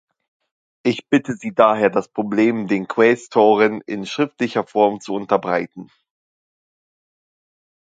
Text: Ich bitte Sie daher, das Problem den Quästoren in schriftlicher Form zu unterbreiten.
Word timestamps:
Ich 0.81 1.09
bitte 1.09 1.35
Sie 1.35 1.53
daher, 1.53 1.91
das 1.91 2.07
Problem 2.07 2.67
den 2.67 2.87
Quästoren 2.87 3.81
in 3.81 4.07
schriftlicher 4.07 4.63
Form 4.63 4.99
zu 4.99 5.13
unterbreiten. 5.13 5.91